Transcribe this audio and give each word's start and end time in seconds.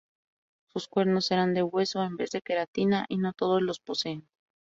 Sus 0.65 0.87
cuernos 0.87 1.29
eran 1.29 1.53
de 1.53 1.61
hueso 1.61 2.01
en 2.03 2.17
vez 2.17 2.31
de 2.31 2.41
queratina, 2.41 3.05
y 3.07 3.19
no 3.19 3.33
todos 3.33 3.61
los 3.61 3.79
poseen. 3.79 4.27